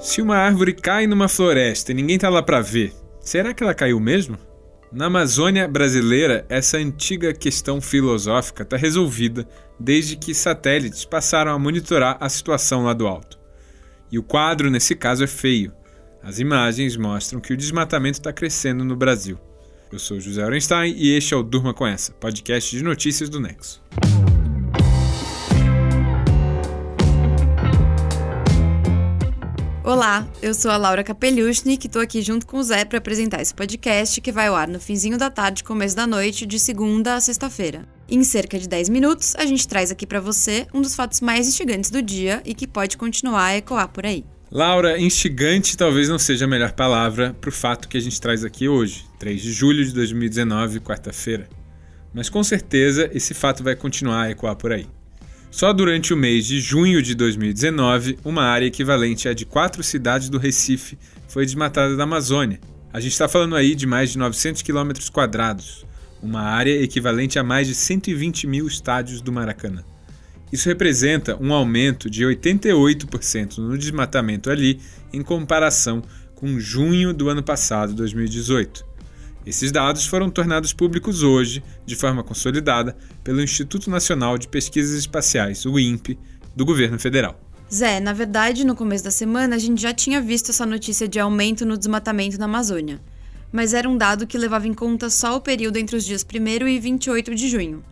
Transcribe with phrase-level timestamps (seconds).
[0.00, 3.74] Se uma árvore cai numa floresta e ninguém tá lá para ver, será que ela
[3.74, 4.38] caiu mesmo?
[4.90, 9.46] Na Amazônia brasileira, essa antiga questão filosófica está resolvida
[9.78, 13.38] desde que satélites passaram a monitorar a situação lá do alto.
[14.10, 15.70] E o quadro nesse caso é feio.
[16.22, 19.38] As imagens mostram que o desmatamento está crescendo no Brasil.
[19.92, 23.38] Eu sou José Orenstein e este é o Durma com Essa, podcast de notícias do
[23.38, 23.82] Nexo.
[30.00, 33.42] Olá, eu sou a Laura Capelhushnik e estou aqui junto com o Zé para apresentar
[33.42, 37.16] esse podcast que vai ao ar no finzinho da tarde, começo da noite, de segunda
[37.16, 37.86] a sexta-feira.
[38.08, 41.46] Em cerca de 10 minutos, a gente traz aqui para você um dos fatos mais
[41.46, 44.24] instigantes do dia e que pode continuar a ecoar por aí.
[44.50, 48.42] Laura, instigante talvez não seja a melhor palavra para o fato que a gente traz
[48.42, 51.46] aqui hoje, 3 de julho de 2019, quarta-feira.
[52.14, 54.86] Mas com certeza esse fato vai continuar a ecoar por aí.
[55.50, 60.28] Só durante o mês de junho de 2019, uma área equivalente à de quatro cidades
[60.28, 60.96] do Recife
[61.28, 62.60] foi desmatada da Amazônia.
[62.92, 65.84] A gente está falando aí de mais de 900 quilômetros quadrados,
[66.22, 69.82] uma área equivalente a mais de 120 mil estádios do Maracanã.
[70.52, 74.80] Isso representa um aumento de 88% no desmatamento ali
[75.12, 76.02] em comparação
[76.34, 78.84] com junho do ano passado, 2018.
[79.46, 85.64] Esses dados foram tornados públicos hoje, de forma consolidada, pelo Instituto Nacional de Pesquisas Espaciais,
[85.64, 86.18] o INPE,
[86.54, 87.40] do governo federal.
[87.72, 91.18] Zé, na verdade, no começo da semana a gente já tinha visto essa notícia de
[91.20, 93.00] aumento no desmatamento na Amazônia,
[93.52, 96.68] mas era um dado que levava em conta só o período entre os dias 1
[96.68, 97.82] e 28 de junho.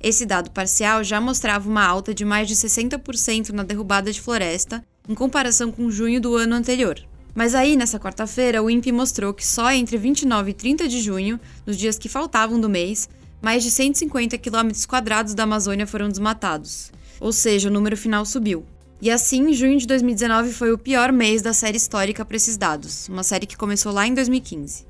[0.00, 4.84] Esse dado parcial já mostrava uma alta de mais de 60% na derrubada de floresta,
[5.08, 7.07] em comparação com junho do ano anterior.
[7.34, 11.38] Mas aí, nessa quarta-feira, o INPE mostrou que só entre 29 e 30 de junho,
[11.66, 13.08] nos dias que faltavam do mês,
[13.40, 16.90] mais de 150 quilômetros quadrados da Amazônia foram desmatados.
[17.20, 18.64] Ou seja, o número final subiu.
[19.00, 23.08] E assim, junho de 2019 foi o pior mês da série histórica para esses dados,
[23.08, 24.86] uma série que começou lá em 2015.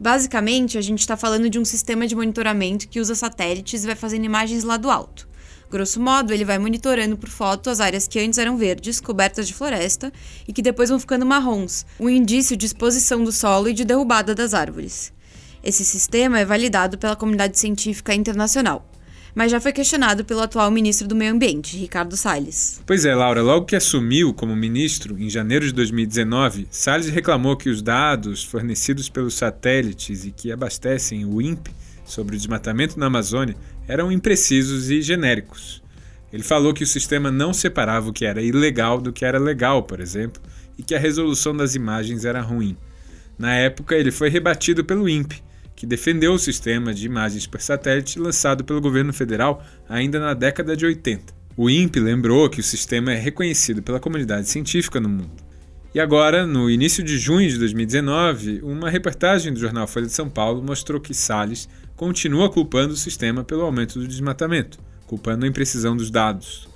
[0.00, 3.94] Basicamente, a gente está falando de um sistema de monitoramento que usa satélites e vai
[3.94, 5.28] fazendo imagens lá do alto.
[5.72, 9.54] Grosso modo, ele vai monitorando por foto as áreas que antes eram verdes, cobertas de
[9.54, 10.12] floresta,
[10.46, 14.34] e que depois vão ficando marrons, um indício de exposição do solo e de derrubada
[14.34, 15.10] das árvores.
[15.64, 18.86] Esse sistema é validado pela comunidade científica internacional,
[19.34, 22.82] mas já foi questionado pelo atual ministro do Meio Ambiente, Ricardo Salles.
[22.84, 27.70] Pois é, Laura, logo que assumiu como ministro, em janeiro de 2019, Salles reclamou que
[27.70, 31.72] os dados fornecidos pelos satélites e que abastecem o INPE
[32.04, 33.56] sobre o desmatamento na Amazônia
[33.86, 35.82] eram imprecisos e genéricos.
[36.32, 39.82] Ele falou que o sistema não separava o que era ilegal do que era legal,
[39.82, 40.42] por exemplo,
[40.78, 42.76] e que a resolução das imagens era ruim.
[43.38, 45.42] Na época, ele foi rebatido pelo INPE,
[45.76, 50.76] que defendeu o sistema de imagens por satélite lançado pelo governo federal ainda na década
[50.76, 51.34] de 80.
[51.56, 55.51] O INPE lembrou que o sistema é reconhecido pela comunidade científica no mundo.
[55.94, 60.26] E agora, no início de junho de 2019, uma reportagem do jornal Folha de São
[60.28, 65.94] Paulo mostrou que Salles continua culpando o sistema pelo aumento do desmatamento, culpando a imprecisão
[65.94, 66.66] dos dados.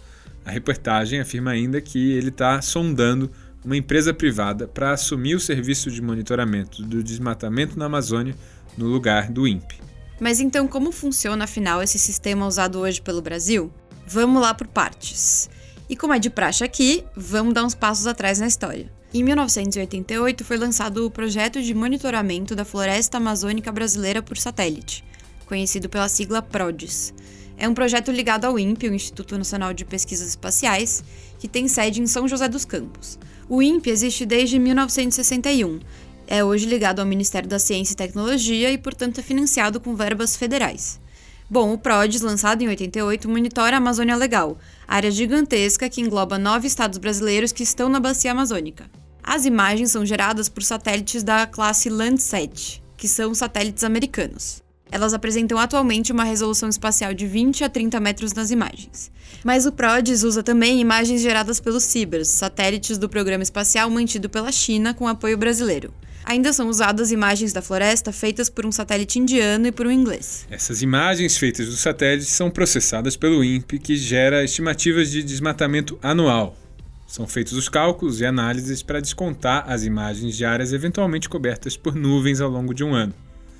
[0.44, 3.31] A reportagem afirma ainda que ele está sondando
[3.65, 8.34] uma empresa privada para assumir o serviço de monitoramento do desmatamento na Amazônia
[8.77, 9.81] no lugar do INPE.
[10.21, 13.72] Mas então, como funciona afinal esse sistema usado hoje pelo Brasil?
[14.06, 15.48] Vamos lá por partes.
[15.88, 18.96] E como é de praxe aqui, vamos dar uns passos atrás na história.
[19.15, 25.05] Em 1988 foi lançado o Projeto de Monitoramento da Floresta Amazônica Brasileira por Satélite,
[25.47, 27.15] conhecido pela sigla PRODES.
[27.56, 31.03] É um projeto ligado ao INPE, o Instituto Nacional de Pesquisas Espaciais,
[31.39, 33.19] que tem sede em São José dos Campos.
[33.49, 35.81] O INPE existe desde 1961,
[36.27, 40.37] é hoje ligado ao Ministério da Ciência e Tecnologia e, portanto, é financiado com verbas
[40.37, 41.00] federais.
[41.49, 46.67] Bom, o PRODES, lançado em 88, monitora a Amazônia Legal, área gigantesca que engloba nove
[46.67, 48.91] estados brasileiros que estão na bacia amazônica.
[49.23, 54.61] As imagens são geradas por satélites da classe Landsat, que são satélites americanos.
[54.91, 59.13] Elas apresentam atualmente uma resolução espacial de 20 a 30 metros nas imagens.
[59.45, 64.51] Mas o PRODES usa também imagens geradas pelos CIBERS, satélites do programa espacial mantido pela
[64.51, 65.95] China com apoio brasileiro.
[66.27, 70.45] Ainda são usadas imagens da floresta feitas por um satélite indiano e por um inglês.
[70.51, 76.59] Essas imagens feitas do satélite são processadas pelo INPE, que gera estimativas de desmatamento anual.
[77.07, 81.95] São feitos os cálculos e análises para descontar as imagens de áreas eventualmente cobertas por
[81.95, 83.15] nuvens ao longo de um ano.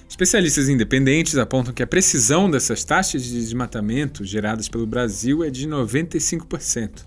[0.09, 5.69] Especialistas independentes apontam que a precisão dessas taxas de desmatamento geradas pelo Brasil é de
[5.69, 7.07] 95%.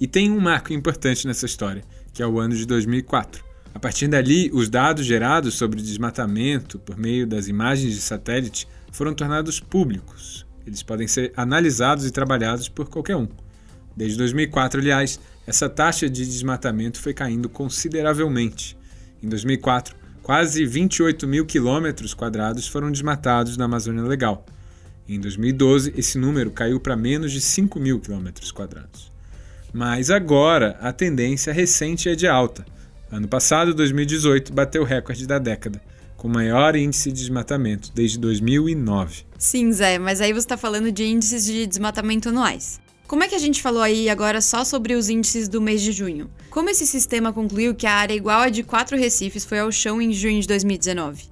[0.00, 1.82] E tem um marco importante nessa história,
[2.12, 3.53] que é o ano de 2004.
[3.74, 9.12] A partir dali, os dados gerados sobre desmatamento por meio das imagens de satélite foram
[9.12, 10.46] tornados públicos.
[10.64, 13.26] Eles podem ser analisados e trabalhados por qualquer um.
[13.96, 18.76] Desde 2004, aliás, essa taxa de desmatamento foi caindo consideravelmente.
[19.20, 24.46] Em 2004, quase 28 mil quilômetros quadrados foram desmatados na Amazônia Legal.
[25.08, 29.12] Em 2012, esse número caiu para menos de 5 mil quilômetros quadrados.
[29.72, 32.64] Mas agora a tendência recente é de alta.
[33.14, 35.80] Ano passado, 2018, bateu o recorde da década,
[36.16, 39.22] com maior índice de desmatamento desde 2009.
[39.38, 42.80] Sim, Zé, mas aí você está falando de índices de desmatamento anuais.
[43.06, 45.92] Como é que a gente falou aí agora só sobre os índices do mês de
[45.92, 46.28] junho?
[46.50, 50.02] Como esse sistema concluiu que a área igual a de quatro recifes foi ao chão
[50.02, 51.26] em junho de 2019?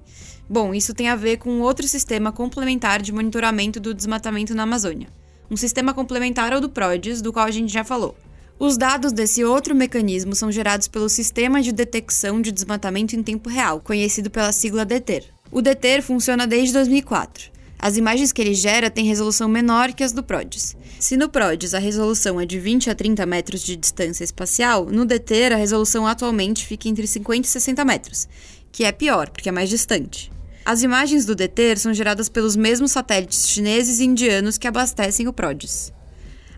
[0.49, 5.09] Bom, isso tem a ver com outro sistema complementar de monitoramento do desmatamento na Amazônia.
[5.51, 8.15] Um sistema complementar ao do PRODES, do qual a gente já falou.
[8.59, 13.49] Os dados desse outro mecanismo são gerados pelo Sistema de Detecção de Desmatamento em Tempo
[13.49, 15.25] Real, conhecido pela sigla DETER.
[15.51, 17.51] O DETER funciona desde 2004.
[17.79, 20.77] As imagens que ele gera têm resolução menor que as do PRODES.
[20.99, 25.03] Se no PRODES a resolução é de 20 a 30 metros de distância espacial, no
[25.03, 28.27] DETER a resolução atualmente fica entre 50 e 60 metros,
[28.71, 30.31] que é pior, porque é mais distante.
[30.63, 35.33] As imagens do DETER são geradas pelos mesmos satélites chineses e indianos que abastecem o
[35.33, 35.91] PRODES.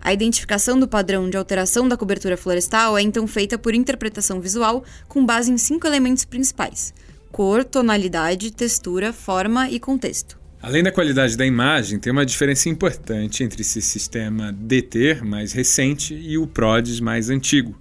[0.06, 4.86] A identificação do padrão de alteração da cobertura florestal é então feita por interpretação visual
[5.08, 6.94] com base em cinco elementos principais:
[7.32, 10.40] cor, tonalidade, textura, forma e contexto.
[10.62, 16.14] Além da qualidade da imagem, tem uma diferença importante entre esse sistema DETER mais recente
[16.14, 17.76] e o PRODES mais antigo.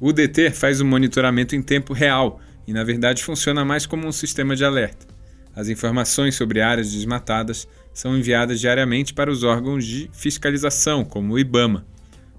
[0.00, 4.12] O DETER faz o monitoramento em tempo real e, na verdade, funciona mais como um
[4.12, 5.06] sistema de alerta.
[5.54, 11.38] As informações sobre áreas desmatadas são enviadas diariamente para os órgãos de fiscalização, como o
[11.38, 11.84] IBAMA.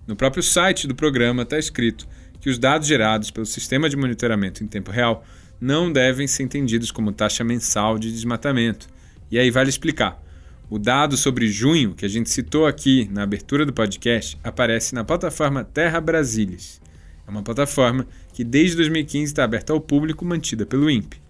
[0.07, 2.07] No próprio site do programa está escrito
[2.39, 5.23] que os dados gerados pelo sistema de monitoramento em tempo real
[5.59, 8.87] não devem ser entendidos como taxa mensal de desmatamento
[9.29, 10.21] e aí vale explicar.
[10.69, 15.03] O dado sobre junho, que a gente citou aqui na abertura do podcast, aparece na
[15.03, 16.81] plataforma Terra Brasilis.
[17.27, 21.20] É uma plataforma que desde 2015 está aberta ao público, mantida pelo INPE.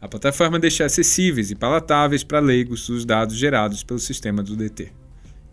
[0.00, 4.92] A plataforma deixa acessíveis e palatáveis para leigos os dados gerados pelo sistema do DT.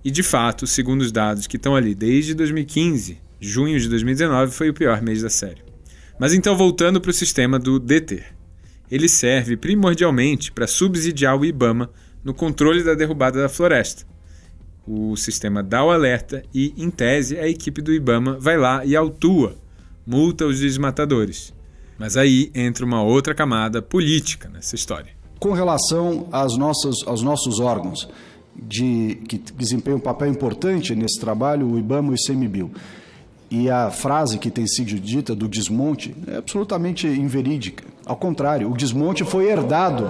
[0.03, 4.69] E de fato, segundo os dados que estão ali desde 2015, junho de 2019 foi
[4.69, 5.61] o pior mês da série.
[6.19, 8.37] Mas então voltando para o sistema do DT
[8.89, 11.89] ele serve primordialmente para subsidiar o IBAMA
[12.23, 14.05] no controle da derrubada da floresta.
[14.85, 18.95] O sistema dá o alerta e, em tese, a equipe do IBAMA vai lá e
[18.95, 19.57] autua,
[20.05, 21.53] multa os desmatadores.
[21.97, 25.11] Mas aí entra uma outra camada política nessa história.
[25.39, 28.07] Com relação às nossas, aos nossos órgãos,
[28.55, 32.71] de, que desempenham um papel importante nesse trabalho, o IBAMA e o ICMBio,
[33.49, 37.85] e a frase que tem sido dita do desmonte é absolutamente inverídica.
[38.05, 40.09] Ao contrário, o desmonte foi herdado.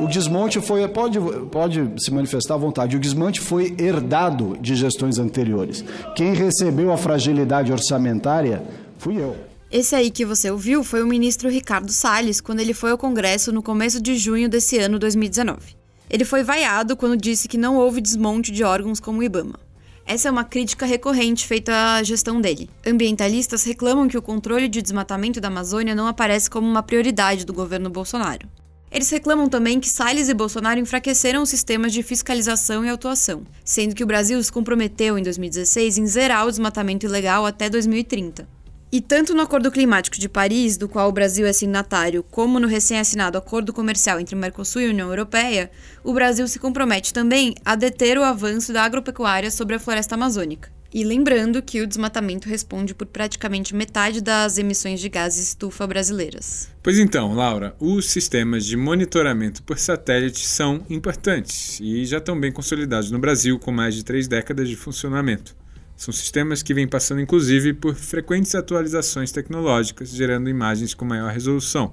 [0.00, 1.18] O desmonte foi pode
[1.50, 2.96] pode se manifestar à vontade.
[2.96, 5.84] O desmonte foi herdado de gestões anteriores.
[6.16, 8.62] Quem recebeu a fragilidade orçamentária
[8.96, 9.47] fui eu.
[9.70, 13.52] Esse aí que você ouviu foi o ministro Ricardo Salles quando ele foi ao Congresso
[13.52, 15.76] no começo de junho desse ano 2019.
[16.08, 19.60] Ele foi vaiado quando disse que não houve desmonte de órgãos como o IBAMA.
[20.06, 22.70] Essa é uma crítica recorrente feita à gestão dele.
[22.86, 27.52] Ambientalistas reclamam que o controle de desmatamento da Amazônia não aparece como uma prioridade do
[27.52, 28.48] governo Bolsonaro.
[28.90, 33.94] Eles reclamam também que Salles e Bolsonaro enfraqueceram os sistemas de fiscalização e autuação, sendo
[33.94, 38.48] que o Brasil se comprometeu em 2016 em zerar o desmatamento ilegal até 2030.
[38.90, 42.66] E tanto no Acordo Climático de Paris, do qual o Brasil é signatário, como no
[42.66, 45.70] recém-assinado Acordo Comercial entre Mercosul e União Europeia,
[46.02, 50.72] o Brasil se compromete também a deter o avanço da agropecuária sobre a floresta amazônica.
[50.92, 56.70] E lembrando que o desmatamento responde por praticamente metade das emissões de gases estufa brasileiras.
[56.82, 62.50] Pois então, Laura, os sistemas de monitoramento por satélite são importantes e já estão bem
[62.50, 65.57] consolidados no Brasil com mais de três décadas de funcionamento.
[65.98, 71.92] São sistemas que vêm passando inclusive por frequentes atualizações tecnológicas, gerando imagens com maior resolução.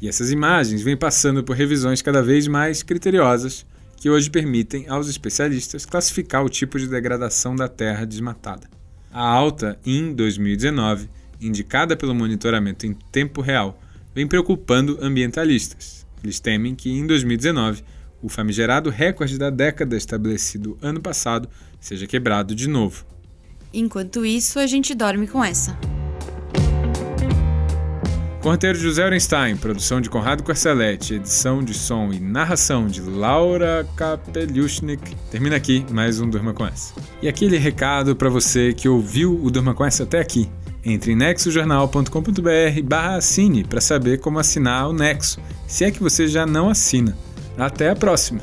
[0.00, 3.64] E essas imagens vêm passando por revisões cada vez mais criteriosas,
[3.96, 8.68] que hoje permitem aos especialistas classificar o tipo de degradação da terra desmatada.
[9.12, 11.08] A alta em 2019,
[11.40, 13.80] indicada pelo monitoramento em tempo real,
[14.12, 16.04] vem preocupando ambientalistas.
[16.24, 17.84] Eles temem que em 2019
[18.20, 23.06] o famigerado recorde da década estabelecido ano passado seja quebrado de novo.
[23.76, 25.76] Enquanto isso, a gente dorme com essa.
[28.40, 33.84] Com de José Orenstein, produção de Conrado Corselletti, edição de som e narração de Laura
[33.96, 35.16] Kapeliushnik.
[35.28, 36.94] Termina aqui mais um Durma Com Essa.
[37.20, 40.48] E aquele recado para você que ouviu o Durma Com Essa até aqui.
[40.84, 46.28] Entre em nexojornal.com.br barra assine para saber como assinar o Nexo, se é que você
[46.28, 47.16] já não assina.
[47.58, 48.42] Até a próxima!